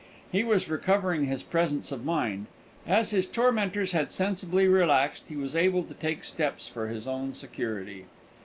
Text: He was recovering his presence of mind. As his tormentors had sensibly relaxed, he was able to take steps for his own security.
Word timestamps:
He 0.31 0.43
was 0.43 0.67
recovering 0.67 1.25
his 1.25 1.43
presence 1.43 1.91
of 1.91 2.03
mind. 2.03 2.47
As 2.87 3.11
his 3.11 3.27
tormentors 3.27 3.91
had 3.91 4.11
sensibly 4.11 4.67
relaxed, 4.67 5.25
he 5.29 5.35
was 5.35 5.55
able 5.55 5.83
to 5.83 5.93
take 5.93 6.23
steps 6.23 6.67
for 6.67 6.87
his 6.87 7.05
own 7.05 7.35
security. 7.35 8.05